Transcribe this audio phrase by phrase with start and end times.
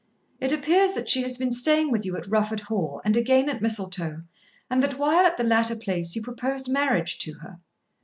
[0.39, 3.61] It appears that she has been staying with you at Rufford Hall, and again at
[3.61, 4.23] Mistletoe,
[4.67, 7.59] and that while at the latter place you proposed marriage to her.